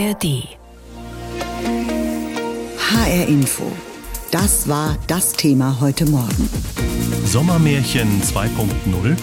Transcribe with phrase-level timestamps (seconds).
[0.00, 0.48] ARD.
[2.78, 3.70] HR Info.
[4.30, 6.48] Das war das Thema heute Morgen.
[7.26, 9.16] Sommermärchen 2.0.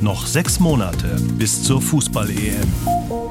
[0.00, 3.25] Noch sechs Monate bis zur Fußball-EM.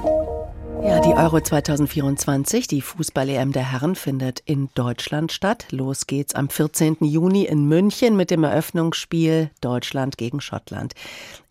[0.86, 5.66] Ja, die Euro 2024, die Fußball-EM der Herren, findet in Deutschland statt.
[5.72, 6.98] Los geht's am 14.
[7.00, 10.94] Juni in München mit dem Eröffnungsspiel Deutschland gegen Schottland.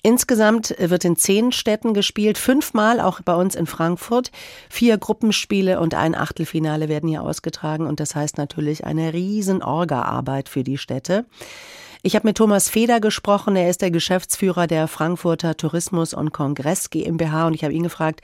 [0.04, 4.30] Insgesamt wird in zehn Städten gespielt, fünfmal auch bei uns in Frankfurt.
[4.70, 10.48] Vier Gruppenspiele und ein Achtelfinale werden hier ausgetragen und das heißt natürlich eine riesen Orga-Arbeit
[10.48, 11.24] für die Städte.
[12.06, 13.56] Ich habe mit Thomas Feder gesprochen.
[13.56, 18.20] Er ist der Geschäftsführer der Frankfurter Tourismus und Kongress GmbH und ich habe ihn gefragt,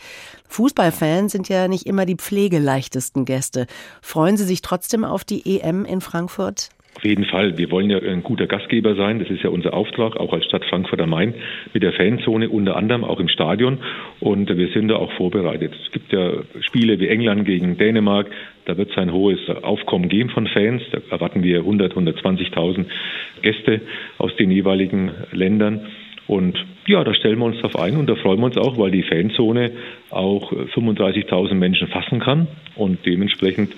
[0.48, 3.66] Fußballfans sind ja nicht immer die pflegeleichtesten Gäste.
[4.02, 6.68] Freuen Sie sich trotzdem auf die EM in Frankfurt?
[6.96, 7.56] Auf jeden Fall.
[7.56, 9.20] Wir wollen ja ein guter Gastgeber sein.
[9.20, 11.34] Das ist ja unser Auftrag, auch als Stadt Frankfurt am Main,
[11.72, 13.78] mit der Fanzone unter anderem auch im Stadion.
[14.18, 15.72] Und wir sind da auch vorbereitet.
[15.86, 18.26] Es gibt ja Spiele wie England gegen Dänemark.
[18.66, 20.82] Da wird es ein hohes Aufkommen geben von Fans.
[20.90, 22.84] Da erwarten wir 100, 120.000
[23.40, 23.80] Gäste
[24.18, 25.86] aus den jeweiligen Ländern.
[26.26, 28.90] Und ja, da stellen wir uns drauf ein und da freuen wir uns auch, weil
[28.90, 29.72] die Fanzone
[30.10, 32.46] auch 35.000 Menschen fassen kann
[32.76, 33.74] und dementsprechend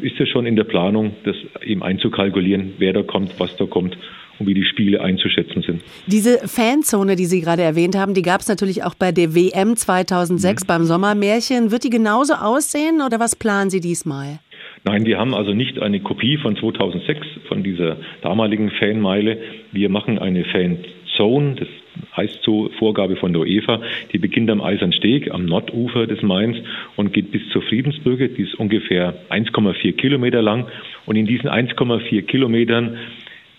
[0.00, 3.96] ist es schon in der Planung, das eben einzukalkulieren, wer da kommt, was da kommt
[4.38, 5.82] und wie die Spiele einzuschätzen sind.
[6.06, 9.76] Diese Fanzone, die Sie gerade erwähnt haben, die gab es natürlich auch bei der WM
[9.76, 10.66] 2006 mhm.
[10.66, 11.70] beim Sommermärchen.
[11.70, 14.40] Wird die genauso aussehen oder was planen Sie diesmal?
[14.84, 19.38] Nein, wir haben also nicht eine Kopie von 2006, von dieser damaligen Fanmeile.
[19.72, 21.68] Wir machen eine Fanzone, das
[22.16, 23.80] heißt so Vorgabe von der UEFA.
[24.12, 26.56] Die beginnt am Eisernsteg am Nordufer des Mains
[26.96, 28.28] und geht bis zur Friedensbrücke.
[28.28, 30.66] Die ist ungefähr 1,4 Kilometer lang.
[31.04, 32.96] Und in diesen 1,4 Kilometern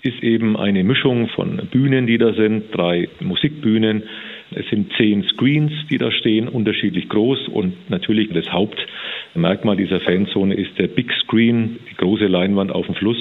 [0.01, 4.03] ist eben eine Mischung von Bühnen, die da sind, drei Musikbühnen.
[4.51, 7.49] Es sind zehn Screens, die da stehen, unterschiedlich groß.
[7.49, 12.95] Und natürlich das Hauptmerkmal dieser Fanzone ist der Big Screen, die große Leinwand auf dem
[12.95, 13.17] Fluss.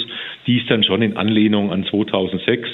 [0.47, 2.69] Die ist dann schon in Anlehnung an 2006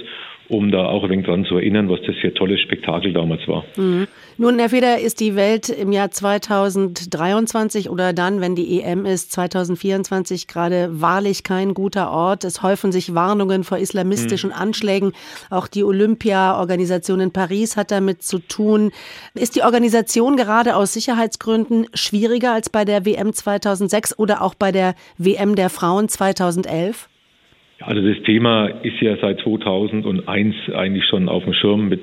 [0.48, 3.46] um da auch ein wenig dran zu erinnern, was das für ein tolles Spektakel damals
[3.48, 3.64] war.
[3.76, 4.06] Mhm.
[4.38, 9.30] Nun, Herr Feder, ist die Welt im Jahr 2023 oder dann, wenn die EM ist,
[9.32, 12.44] 2024 gerade wahrlich kein guter Ort.
[12.44, 14.56] Es häufen sich Warnungen vor islamistischen mhm.
[14.56, 15.12] Anschlägen.
[15.50, 18.90] Auch die Olympia-Organisation in Paris hat damit zu tun.
[19.34, 24.72] Ist die Organisation gerade aus Sicherheitsgründen schwieriger als bei der WM 2006 oder auch bei
[24.72, 27.08] der WM der Frauen 2011?
[27.84, 32.00] Also das Thema ist ja seit 2001 eigentlich schon auf dem Schirm mit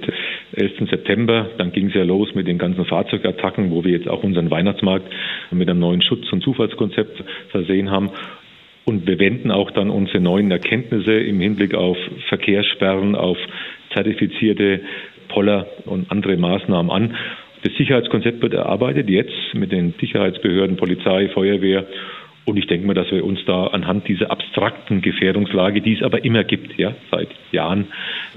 [0.54, 0.90] 11.
[0.90, 1.50] September.
[1.58, 5.12] Dann ging es ja los mit den ganzen Fahrzeugattacken, wo wir jetzt auch unseren Weihnachtsmarkt
[5.52, 8.10] mit einem neuen Schutz- und Zufallskonzept versehen haben.
[8.86, 11.98] Und wir wenden auch dann unsere neuen Erkenntnisse im Hinblick auf
[12.28, 13.38] Verkehrssperren, auf
[13.94, 14.82] zertifizierte
[15.30, 17.16] Poller und andere Maßnahmen an.
[17.64, 21.86] Das Sicherheitskonzept wird erarbeitet jetzt mit den Sicherheitsbehörden, Polizei, Feuerwehr
[22.50, 26.24] und ich denke mal, dass wir uns da anhand dieser abstrakten Gefährdungslage, die es aber
[26.24, 27.88] immer gibt, ja, seit Jahren,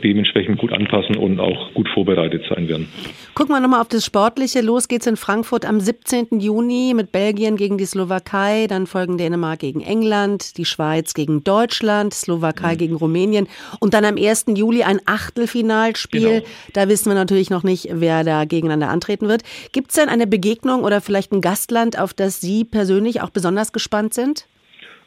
[0.02, 2.88] dementsprechend gut anpassen und auch gut vorbereitet sein werden.
[3.34, 4.60] Gucken wir nochmal auf das Sportliche.
[4.60, 6.40] Los geht's in Frankfurt am 17.
[6.40, 12.14] Juni mit Belgien gegen die Slowakei, dann folgen Dänemark gegen England, die Schweiz gegen Deutschland,
[12.14, 12.78] Slowakei mhm.
[12.78, 13.48] gegen Rumänien
[13.80, 14.46] und dann am 1.
[14.54, 16.40] Juli ein Achtelfinalspiel.
[16.40, 16.46] Genau.
[16.72, 19.42] Da wissen wir natürlich noch nicht, wer da gegeneinander antreten wird.
[19.72, 23.72] Gibt es denn eine Begegnung oder vielleicht ein Gastland, auf das Sie persönlich auch besonders
[23.72, 24.46] gespannt sind?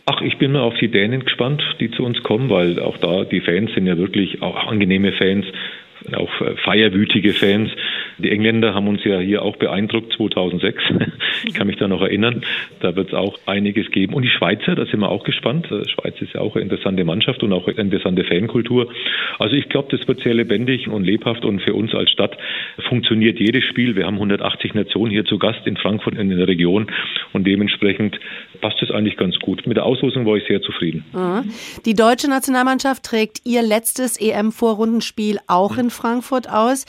[0.07, 3.23] Ach, ich bin mal auf die Dänen gespannt, die zu uns kommen, weil auch da
[3.23, 5.47] die Fans sind ja wirklich auch angenehme Fans,
[6.13, 7.71] auch äh, feierwütige Fans.
[8.17, 10.83] Die Engländer haben uns ja hier auch beeindruckt 2006.
[11.43, 12.43] Ich kann mich da noch erinnern.
[12.79, 14.13] Da wird es auch einiges geben.
[14.13, 15.67] Und die Schweizer, da sind wir auch gespannt.
[15.69, 18.89] Die äh, Schweiz ist ja auch eine interessante Mannschaft und auch eine interessante Fankultur.
[19.37, 22.37] Also ich glaube, das wird sehr lebendig und lebhaft und für uns als Stadt
[22.87, 23.95] funktioniert jedes Spiel.
[23.95, 26.87] Wir haben 180 Nationen hier zu Gast in Frankfurt in der Region
[27.33, 28.19] und dementsprechend
[28.61, 29.67] passt es eigentlich ganz gut.
[29.67, 31.03] Mit der Auslosung war ich sehr zufrieden.
[31.85, 36.85] Die deutsche Nationalmannschaft trägt ihr letztes EM-Vorrundenspiel auch in Frankfurt aus.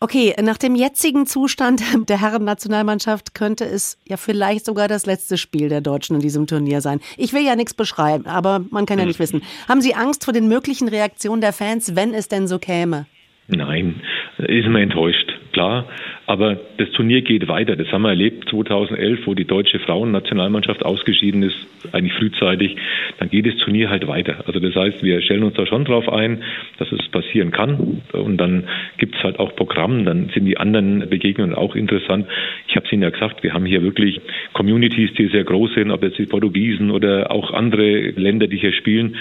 [0.00, 5.68] Okay, nach dem jetzigen Zustand der Herren-Nationalmannschaft könnte es ja vielleicht sogar das letzte Spiel
[5.68, 7.00] der Deutschen in diesem Turnier sein.
[7.16, 9.42] Ich will ja nichts beschreiben, aber man kann ja nicht wissen.
[9.68, 13.06] Haben Sie Angst vor den möglichen Reaktionen der Fans, wenn es denn so käme?
[13.48, 14.00] Nein,
[14.38, 15.86] ist man enttäuscht klar.
[16.26, 17.76] Aber das Turnier geht weiter.
[17.76, 21.56] Das haben wir erlebt 2011, wo die deutsche Frauennationalmannschaft ausgeschieden ist,
[21.92, 22.76] eigentlich frühzeitig.
[23.18, 24.44] Dann geht das Turnier halt weiter.
[24.46, 26.42] Also das heißt, wir stellen uns da schon drauf ein,
[26.78, 28.02] dass es passieren kann.
[28.12, 28.64] Und dann
[28.98, 30.04] gibt es halt auch Programm.
[30.04, 32.26] Dann sind die anderen Begegnungen auch interessant.
[32.68, 34.20] Ich habe es Ihnen ja gesagt, wir haben hier wirklich
[34.52, 38.72] Communities, die sehr groß sind, ob jetzt die Portugiesen oder auch andere Länder, die hier
[38.72, 39.16] spielen.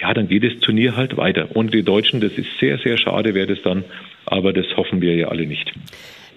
[0.00, 1.56] Ja, dann geht das Turnier halt weiter.
[1.56, 3.84] Und die Deutschen, das ist sehr, sehr schade, wäre das dann
[4.32, 5.72] aber das hoffen wir ja alle nicht.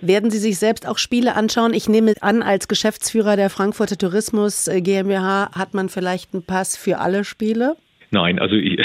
[0.01, 1.75] Werden Sie sich selbst auch Spiele anschauen?
[1.75, 6.75] Ich nehme an, als Geschäftsführer der Frankfurter Tourismus äh, GmbH hat man vielleicht einen Pass
[6.75, 7.75] für alle Spiele?
[8.09, 8.79] Nein, also ich,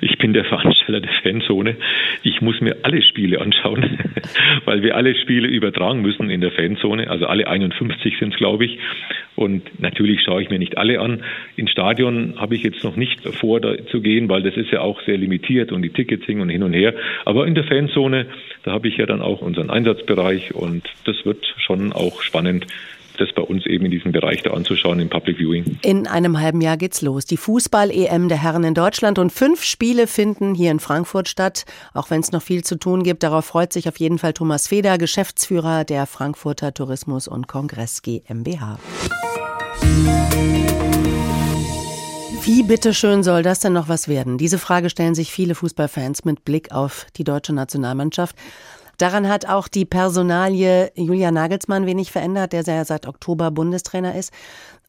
[0.00, 1.76] ich bin der Veranstalter der Fanzone.
[2.22, 3.98] Ich muss mir alle Spiele anschauen,
[4.64, 7.10] weil wir alle Spiele übertragen müssen in der Fanzone.
[7.10, 8.78] Also alle 51 sind es, glaube ich.
[9.36, 11.22] Und natürlich schaue ich mir nicht alle an.
[11.56, 14.80] Ins Stadion habe ich jetzt noch nicht vor, da zu gehen, weil das ist ja
[14.80, 16.94] auch sehr limitiert und die Ticketing und hin und her.
[17.24, 18.26] Aber in der Fanzone,
[18.64, 22.66] da habe ich ja dann auch unseren Einsatzbereich und das wird schon auch spannend,
[23.18, 25.78] das bei uns eben in diesem Bereich da anzuschauen im Public Viewing.
[25.82, 27.24] In einem halben Jahr geht's los.
[27.24, 31.64] Die Fußball-EM der Herren in Deutschland und fünf Spiele finden hier in Frankfurt statt.
[31.94, 34.68] Auch wenn es noch viel zu tun gibt, darauf freut sich auf jeden Fall Thomas
[34.68, 38.78] Feder, Geschäftsführer der Frankfurter Tourismus und Kongress GmbH.
[42.48, 44.38] Wie bitteschön soll das denn noch was werden?
[44.38, 48.36] Diese Frage stellen sich viele Fußballfans mit Blick auf die deutsche Nationalmannschaft.
[48.98, 54.32] Daran hat auch die Personalie Julia Nagelsmann wenig verändert, der ja seit Oktober Bundestrainer ist.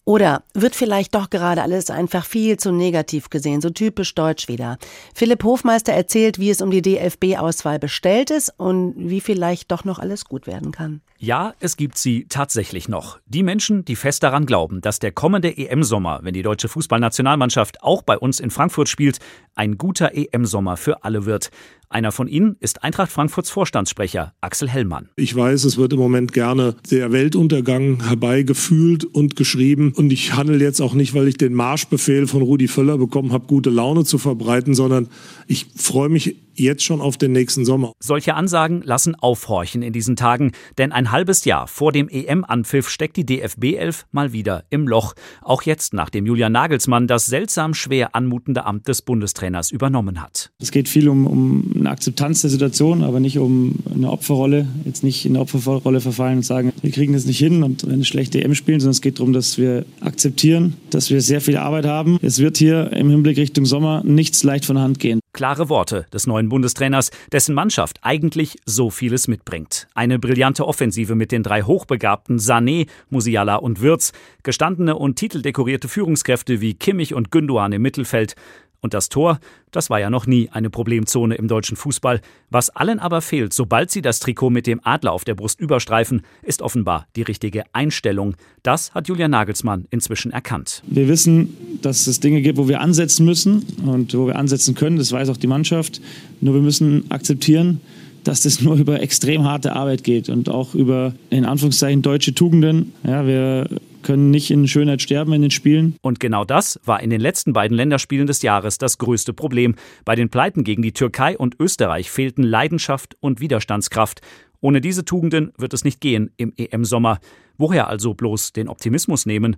[0.03, 4.79] Oder wird vielleicht doch gerade alles einfach viel zu negativ gesehen, so typisch deutsch wieder?
[5.13, 9.99] Philipp Hofmeister erzählt, wie es um die DFB-Auswahl bestellt ist und wie vielleicht doch noch
[9.99, 11.01] alles gut werden kann.
[11.21, 13.19] Ja, es gibt sie tatsächlich noch.
[13.25, 18.03] Die Menschen, die fest daran glauben, dass der kommende EM-Sommer, wenn die deutsche Fußballnationalmannschaft auch
[18.03, 19.19] bei uns in Frankfurt spielt,
[19.53, 21.49] ein guter EM-Sommer für alle wird.
[21.89, 25.09] Einer von ihnen ist Eintracht Frankfurts Vorstandssprecher Axel Hellmann.
[25.17, 29.91] Ich weiß, es wird im Moment gerne der Weltuntergang herbeigefühlt und geschrieben.
[29.97, 33.45] Und ich handle jetzt auch nicht, weil ich den Marschbefehl von Rudi Völler bekommen habe,
[33.47, 35.09] gute Laune zu verbreiten, sondern
[35.47, 37.93] ich freue mich jetzt schon auf den nächsten Sommer.
[37.99, 43.17] Solche Ansagen lassen aufhorchen in diesen Tagen, denn ein halbes Jahr vor dem EM-Anpfiff steckt
[43.17, 45.13] die DFB 11 mal wieder im Loch.
[45.41, 50.51] Auch jetzt, nachdem Julian Nagelsmann das seltsam schwer anmutende Amt des Bundestrainers übernommen hat.
[50.59, 54.67] Es geht viel um, um eine Akzeptanz der Situation, aber nicht um eine Opferrolle.
[54.85, 58.05] Jetzt nicht in eine Opferrolle verfallen und sagen, wir kriegen das nicht hin und eine
[58.05, 61.85] schlechte EM spielen, sondern es geht darum, dass wir akzeptieren, dass wir sehr viel Arbeit
[61.85, 62.19] haben.
[62.21, 65.19] Es wird hier im Hinblick Richtung Sommer nichts leicht von der Hand gehen.
[65.33, 69.87] Klare Worte des neuen Bundestrainers, dessen Mannschaft eigentlich so vieles mitbringt.
[69.93, 74.11] Eine brillante Offensive mit den drei hochbegabten Sané, Musiala und Würz,
[74.43, 78.35] gestandene und titeldekorierte Führungskräfte wie Kimmich und Gündogan im Mittelfeld,
[78.81, 79.39] und das Tor,
[79.71, 82.21] das war ja noch nie eine Problemzone im deutschen Fußball.
[82.49, 86.21] Was allen aber fehlt, sobald sie das Trikot mit dem Adler auf der Brust überstreifen,
[86.43, 88.35] ist offenbar die richtige Einstellung.
[88.63, 90.83] Das hat Julian Nagelsmann inzwischen erkannt.
[90.87, 94.97] Wir wissen, dass es Dinge gibt, wo wir ansetzen müssen und wo wir ansetzen können.
[94.97, 96.01] Das weiß auch die Mannschaft.
[96.41, 97.81] Nur wir müssen akzeptieren,
[98.23, 102.93] dass das nur über extrem harte Arbeit geht und auch über in Anführungszeichen deutsche Tugenden.
[103.03, 103.67] Ja, wir
[104.03, 105.95] können nicht in Schönheit sterben in den Spielen.
[106.01, 109.75] Und genau das war in den letzten beiden Länderspielen des Jahres das größte Problem.
[110.05, 114.21] Bei den Pleiten gegen die Türkei und Österreich fehlten Leidenschaft und Widerstandskraft.
[114.61, 117.19] Ohne diese Tugenden wird es nicht gehen im EM-Sommer.
[117.57, 119.57] Woher also bloß den Optimismus nehmen?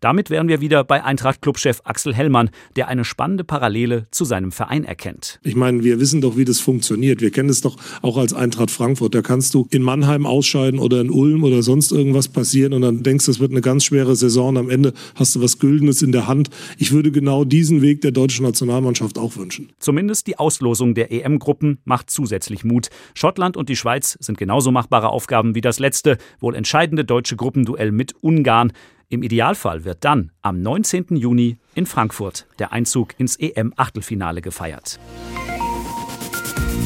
[0.00, 4.84] Damit wären wir wieder bei Eintracht-Clubchef Axel Hellmann, der eine spannende Parallele zu seinem Verein
[4.84, 5.40] erkennt.
[5.42, 7.20] Ich meine, wir wissen doch, wie das funktioniert.
[7.20, 9.16] Wir kennen es doch auch als Eintracht Frankfurt.
[9.16, 13.02] Da kannst du in Mannheim ausscheiden oder in Ulm oder sonst irgendwas passieren und dann
[13.02, 14.56] denkst, das wird eine ganz schwere Saison.
[14.56, 16.50] Am Ende hast du was Güldenes in der Hand.
[16.76, 19.72] Ich würde genau diesen Weg der deutschen Nationalmannschaft auch wünschen.
[19.80, 22.90] Zumindest die Auslosung der EM-Gruppen macht zusätzlich Mut.
[23.14, 27.90] Schottland und die Schweiz sind genauso machbare Aufgaben wie das letzte, wohl entscheidende deutsche Gruppenduell
[27.90, 28.72] mit Ungarn.
[29.10, 31.16] Im Idealfall wird dann am 19.
[31.16, 35.00] Juni in Frankfurt der Einzug ins EM-Achtelfinale gefeiert.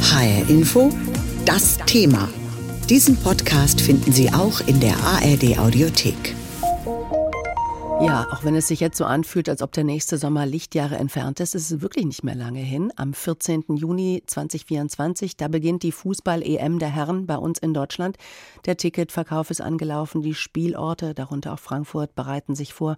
[0.02, 0.90] HR Info,
[1.44, 2.28] das Thema.
[2.88, 6.36] Diesen Podcast finden Sie auch in der ARD Audiothek.
[8.04, 11.38] Ja, auch wenn es sich jetzt so anfühlt, als ob der nächste Sommer Lichtjahre entfernt
[11.38, 12.92] ist, ist es wirklich nicht mehr lange hin.
[12.96, 13.62] Am 14.
[13.76, 18.16] Juni 2024, da beginnt die Fußball-EM der Herren bei uns in Deutschland.
[18.66, 22.96] Der Ticketverkauf ist angelaufen, die Spielorte, darunter auch Frankfurt, bereiten sich vor.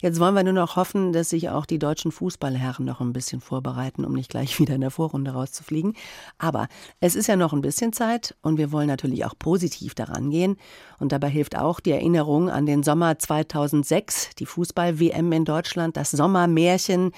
[0.00, 3.40] Jetzt wollen wir nur noch hoffen, dass sich auch die deutschen Fußballherren noch ein bisschen
[3.40, 5.94] vorbereiten, um nicht gleich wieder in der Vorrunde rauszufliegen.
[6.38, 6.68] Aber
[7.00, 10.58] es ist ja noch ein bisschen Zeit und wir wollen natürlich auch positiv daran gehen.
[11.00, 16.10] Und dabei hilft auch die Erinnerung an den Sommer 2006, die Fußball-WM in Deutschland, das
[16.10, 17.12] Sommermärchen,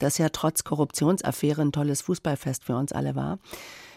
[0.00, 3.38] das ja trotz Korruptionsaffäre ein tolles Fußballfest für uns alle war.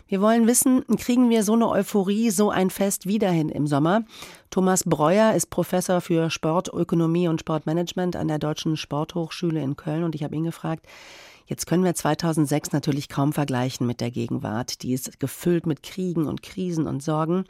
[0.08, 4.04] Wir wollen wissen, kriegen wir so eine Euphorie, so ein Fest wieder hin im Sommer?
[4.52, 10.14] Thomas Breuer ist Professor für Sportökonomie und Sportmanagement an der Deutschen Sporthochschule in Köln und
[10.14, 10.86] ich habe ihn gefragt,
[11.48, 14.82] Jetzt können wir 2006 natürlich kaum vergleichen mit der Gegenwart.
[14.82, 17.46] Die ist gefüllt mit Kriegen und Krisen und Sorgen.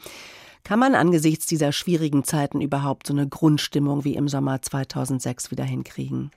[0.66, 5.64] Kann man angesichts dieser schwierigen Zeiten überhaupt so eine Grundstimmung wie im Sommer 2006 wieder
[5.64, 6.32] hinkriegen?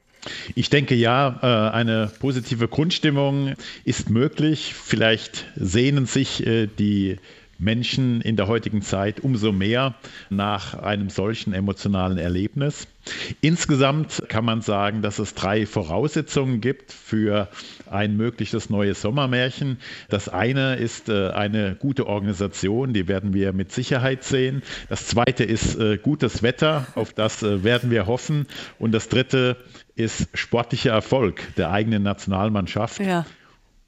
[0.55, 3.55] Ich denke ja, äh, eine positive Grundstimmung
[3.85, 4.75] ist möglich.
[4.75, 7.17] Vielleicht sehnen sich äh, die
[7.59, 9.95] Menschen in der heutigen Zeit umso mehr
[10.31, 12.87] nach einem solchen emotionalen Erlebnis.
[13.41, 17.49] Insgesamt kann man sagen, dass es drei Voraussetzungen gibt für
[17.91, 19.79] ein mögliches neues Sommermärchen.
[20.09, 24.63] Das eine ist äh, eine gute Organisation, die werden wir mit Sicherheit sehen.
[24.89, 28.47] Das zweite ist äh, gutes Wetter, auf das äh, werden wir hoffen.
[28.79, 29.57] Und das dritte
[29.97, 33.01] ist sportlicher Erfolg der eigenen Nationalmannschaft.
[33.01, 33.27] Ja.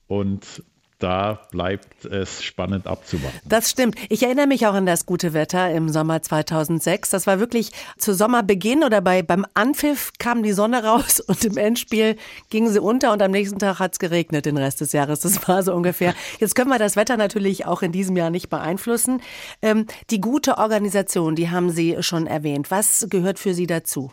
[0.08, 0.62] Und
[1.00, 3.40] da bleibt es spannend abzuwarten.
[3.44, 3.96] Das stimmt.
[4.08, 7.10] Ich erinnere mich auch an das gute Wetter im Sommer 2006.
[7.10, 11.56] Das war wirklich zu Sommerbeginn oder bei, beim Anpfiff kam die Sonne raus und im
[11.56, 12.16] Endspiel
[12.50, 15.20] ging sie unter und am nächsten Tag hat es geregnet den Rest des Jahres.
[15.20, 16.14] Das war so ungefähr.
[16.38, 19.22] Jetzt können wir das Wetter natürlich auch in diesem Jahr nicht beeinflussen.
[19.62, 22.70] Ähm, die gute Organisation, die haben Sie schon erwähnt.
[22.70, 24.12] Was gehört für Sie dazu?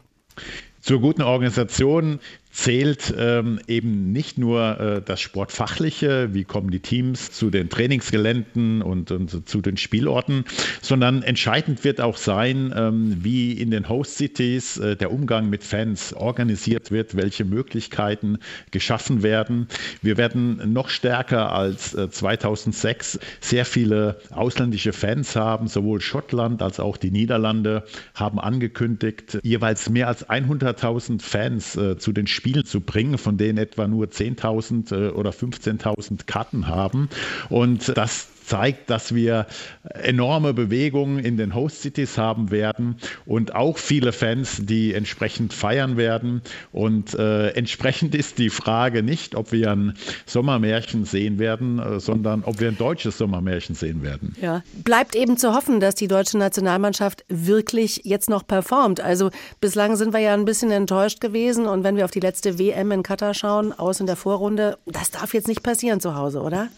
[0.82, 2.20] Zur guten Organisation
[2.52, 8.82] zählt ähm, eben nicht nur äh, das Sportfachliche, wie kommen die Teams zu den Trainingsgeländen
[8.82, 10.44] und, und zu den Spielorten,
[10.82, 15.64] sondern entscheidend wird auch sein, ähm, wie in den Host Cities äh, der Umgang mit
[15.64, 18.40] Fans organisiert wird, welche Möglichkeiten
[18.72, 19.68] geschaffen werden.
[20.02, 26.80] Wir werden noch stärker als äh, 2006 sehr viele ausländische Fans haben, sowohl Schottland als
[26.80, 27.84] auch die Niederlande
[28.16, 33.58] haben angekündigt, jeweils mehr als 100.000 Fans äh, zu den Spielen zu bringen, von denen
[33.58, 37.10] etwa nur 10.000 äh, oder 15.000 Karten haben.
[37.50, 39.46] Und das zeigt, dass wir
[39.84, 45.98] enorme Bewegungen in den Host Cities haben werden und auch viele Fans, die entsprechend feiern
[45.98, 46.42] werden.
[46.72, 49.94] Und äh, entsprechend ist die Frage nicht, ob wir ein
[50.26, 54.36] Sommermärchen sehen werden, äh, sondern ob wir ein deutsches Sommermärchen sehen werden.
[54.42, 59.02] Ja, bleibt eben zu hoffen, dass die deutsche Nationalmannschaft wirklich jetzt noch performt.
[59.02, 62.58] Also bislang sind wir ja ein bisschen enttäuscht gewesen und wenn wir auf die letzte
[62.58, 66.42] WM in Katar schauen, aus in der Vorrunde, das darf jetzt nicht passieren zu Hause,
[66.42, 66.70] oder?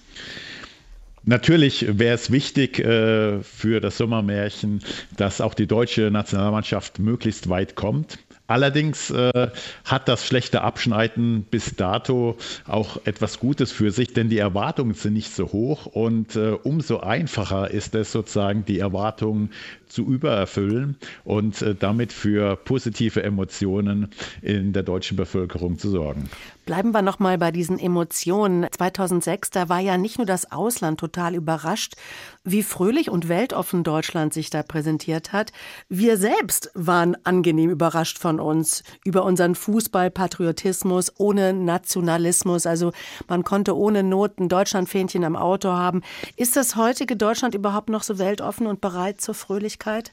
[1.24, 4.82] Natürlich wäre es wichtig äh, für das Sommermärchen,
[5.18, 8.20] dass auch die deutsche Nationalmannschaft möglichst weit kommt.
[8.50, 9.50] Allerdings äh,
[9.86, 12.36] hat das schlechte Abschneiden bis dato
[12.68, 17.00] auch etwas Gutes für sich, denn die Erwartungen sind nicht so hoch und äh, umso
[17.00, 19.52] einfacher ist es sozusagen, die Erwartungen
[19.90, 24.10] zu übererfüllen und äh, damit für positive Emotionen
[24.42, 26.30] in der deutschen Bevölkerung zu sorgen.
[26.66, 28.68] Bleiben wir noch mal bei diesen Emotionen.
[28.70, 31.96] 2006, da war ja nicht nur das Ausland total überrascht,
[32.44, 35.52] wie fröhlich und weltoffen Deutschland sich da präsentiert hat.
[35.88, 42.68] Wir selbst waren angenehm überrascht von uns über unseren Fußballpatriotismus ohne Nationalismus.
[42.68, 42.92] Also
[43.28, 46.04] man konnte ohne Not ein Deutschlandfähnchen am Auto haben.
[46.36, 49.79] Ist das heutige Deutschland überhaupt noch so weltoffen und bereit zur Fröhlichkeit?
[49.80, 50.12] Persönlichkeit?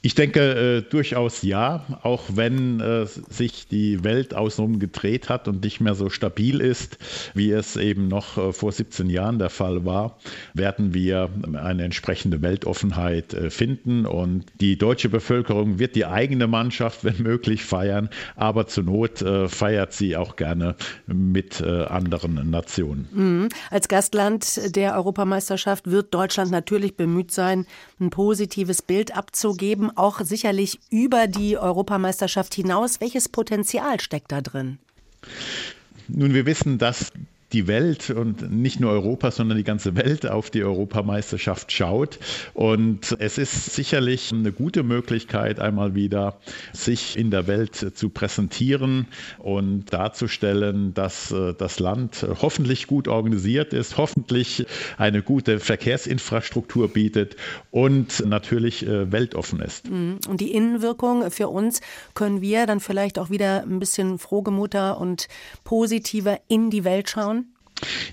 [0.00, 5.64] Ich denke äh, durchaus ja, auch wenn äh, sich die Welt außenrum gedreht hat und
[5.64, 6.98] nicht mehr so stabil ist,
[7.34, 10.16] wie es eben noch äh, vor 17 Jahren der Fall war,
[10.54, 17.02] werden wir eine entsprechende Weltoffenheit äh, finden und die deutsche Bevölkerung wird die eigene Mannschaft,
[17.02, 20.76] wenn möglich, feiern, aber zur Not äh, feiert sie auch gerne
[21.08, 23.08] mit äh, anderen Nationen.
[23.10, 23.48] Mhm.
[23.70, 27.66] Als Gastland der Europameisterschaft wird Deutschland natürlich bemüht sein,
[27.98, 33.00] ein positives Bild abzugeben auch sicherlich über die Europameisterschaft hinaus.
[33.00, 34.78] Welches Potenzial steckt da drin?
[36.08, 37.12] Nun, wir wissen, dass
[37.52, 42.18] die Welt und nicht nur Europa, sondern die ganze Welt auf die Europameisterschaft schaut.
[42.52, 46.38] Und es ist sicherlich eine gute Möglichkeit, einmal wieder
[46.72, 49.06] sich in der Welt zu präsentieren
[49.38, 54.66] und darzustellen, dass äh, das Land hoffentlich gut organisiert ist, hoffentlich
[54.98, 57.36] eine gute Verkehrsinfrastruktur bietet
[57.70, 59.88] und natürlich äh, weltoffen ist.
[59.88, 60.18] Mhm.
[60.28, 61.80] Und die Innenwirkung für uns
[62.14, 65.28] können wir dann vielleicht auch wieder ein bisschen frohgemuter und
[65.64, 67.37] positiver in die Welt schauen?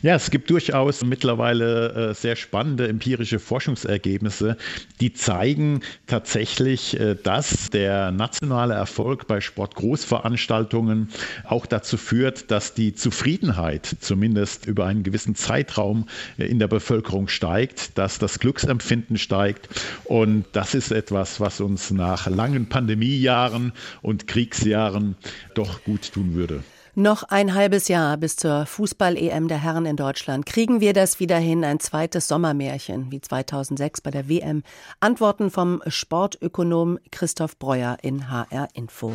[0.02, 4.58] Ja, es gibt durchaus mittlerweile äh, sehr spannende empirische Forschungsergebnisse,
[5.02, 11.10] die zeigen tatsächlich, äh, dass der nationale Erfolg bei Sportgroßveranstaltungen
[11.44, 16.08] auch dazu führt, dass die Zufriedenheit zumindest über einen gewissen Zeitraum
[16.38, 19.70] äh, in der Bevölkerung steigt, dass das Glücksempfinden steigt.
[20.04, 25.16] Und das ist etwas, was uns nach langen Pandemiejahren und Kriegsjahren
[25.56, 26.64] doch gut tun würde.
[26.98, 30.46] Noch ein halbes Jahr bis zur Fußball-EM der Herren in Deutschland.
[30.46, 34.64] Kriegen wir das wieder hin, ein zweites Sommermärchen wie 2006 bei der WM?
[35.02, 39.12] Antworten vom Sportökonom Christoph Breuer in HR Info.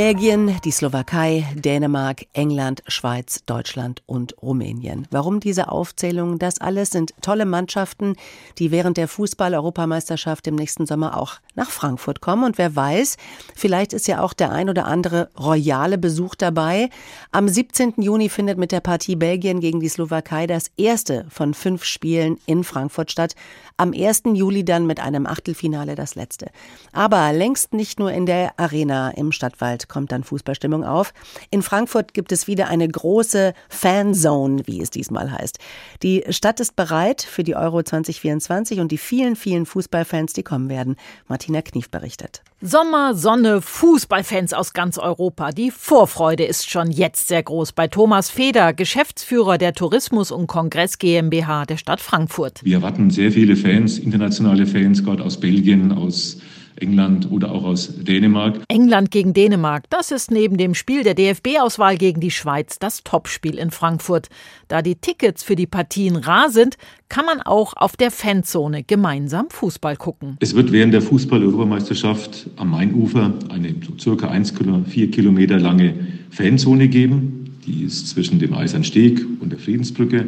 [0.00, 5.08] Belgien, die Slowakei, Dänemark, England, Schweiz, Deutschland und Rumänien.
[5.10, 6.38] Warum diese Aufzählung?
[6.38, 8.14] Das alles sind tolle Mannschaften,
[8.58, 12.44] die während der Fußball-Europameisterschaft im nächsten Sommer auch nach Frankfurt kommen.
[12.44, 13.16] Und wer weiß,
[13.56, 16.90] vielleicht ist ja auch der ein oder andere royale Besuch dabei.
[17.32, 17.94] Am 17.
[17.96, 22.62] Juni findet mit der Partie Belgien gegen die Slowakei das erste von fünf Spielen in
[22.62, 23.34] Frankfurt statt.
[23.76, 24.22] Am 1.
[24.34, 26.52] Juli dann mit einem Achtelfinale das letzte.
[26.92, 31.12] Aber längst nicht nur in der Arena im Stadtwald kommt dann Fußballstimmung auf.
[31.50, 35.58] In Frankfurt gibt es wieder eine große Fanzone, wie es diesmal heißt.
[36.02, 40.68] Die Stadt ist bereit für die Euro 2024 und die vielen, vielen Fußballfans, die kommen
[40.68, 40.96] werden.
[41.26, 42.42] Martina Knief berichtet.
[42.60, 45.52] Sommer, Sonne, Fußballfans aus ganz Europa.
[45.52, 50.98] Die Vorfreude ist schon jetzt sehr groß bei Thomas Feder, Geschäftsführer der Tourismus- und Kongress
[50.98, 52.60] GmbH der Stadt Frankfurt.
[52.64, 56.38] Wir erwarten sehr viele Fans, internationale Fans, gerade aus Belgien, aus
[56.80, 58.60] England oder auch aus Dänemark.
[58.68, 63.58] England gegen Dänemark, das ist neben dem Spiel der DFB-Auswahl gegen die Schweiz das Topspiel
[63.58, 64.28] in Frankfurt.
[64.68, 66.76] Da die Tickets für die Partien rar sind,
[67.08, 70.36] kann man auch auf der Fanzone gemeinsam Fußball gucken.
[70.40, 75.94] Es wird während der Fußball-Europameisterschaft am Mainufer eine so circa 1,4 Kilometer lange
[76.30, 77.56] Fanzone geben.
[77.66, 80.26] Die ist zwischen dem Eisernsteg und der Friedensbrücke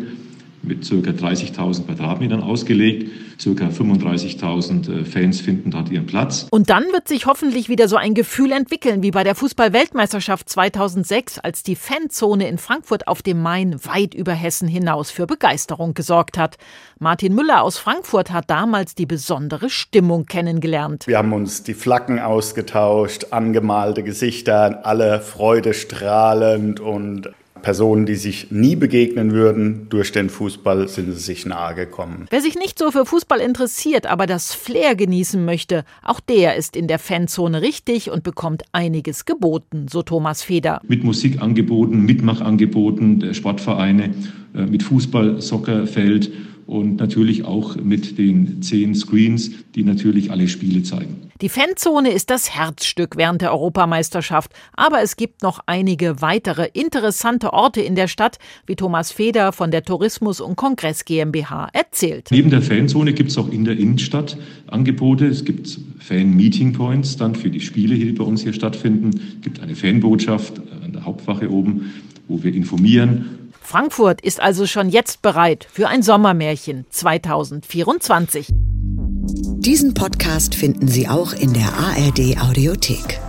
[0.62, 0.94] mit ca.
[0.94, 3.10] 30.000 Quadratmetern ausgelegt.
[3.42, 3.48] Ca.
[3.48, 6.46] 35.000 äh, Fans finden dort ihren Platz.
[6.50, 11.38] Und dann wird sich hoffentlich wieder so ein Gefühl entwickeln wie bei der Fußball-Weltmeisterschaft 2006,
[11.38, 16.36] als die Fanzone in Frankfurt auf dem Main weit über Hessen hinaus für Begeisterung gesorgt
[16.36, 16.58] hat.
[16.98, 21.06] Martin Müller aus Frankfurt hat damals die besondere Stimmung kennengelernt.
[21.06, 27.30] Wir haben uns die Flaggen ausgetauscht, angemalte Gesichter, alle freudestrahlend und
[27.62, 32.26] Personen, die sich nie begegnen würden, durch den Fußball sind sie sich nahe gekommen.
[32.30, 36.76] Wer sich nicht so für Fußball interessiert, aber das Flair genießen möchte, auch der ist
[36.76, 40.80] in der Fanzone richtig und bekommt einiges geboten, so Thomas Feder.
[40.86, 44.14] Mit Musikangeboten, Mitmachangeboten der Sportvereine,
[44.54, 46.30] äh, mit Fußball, Soccerfeld
[46.70, 51.16] und natürlich auch mit den zehn Screens, die natürlich alle Spiele zeigen.
[51.40, 57.52] Die Fanzone ist das Herzstück während der Europameisterschaft, aber es gibt noch einige weitere interessante
[57.52, 62.28] Orte in der Stadt, wie Thomas Feder von der Tourismus- und Kongress GmbH erzählt.
[62.30, 64.36] Neben der Fanzone gibt es auch in der Innenstadt
[64.68, 65.26] Angebote.
[65.26, 69.10] Es gibt Fan-Meeting Points dann für die Spiele, die bei uns hier stattfinden.
[69.36, 71.90] Es gibt eine Fanbotschaft an der Hauptwache oben,
[72.28, 73.39] wo wir informieren
[73.70, 78.48] Frankfurt ist also schon jetzt bereit für ein Sommermärchen 2024.
[78.50, 83.20] Diesen Podcast finden Sie auch in der ARD Audiothek.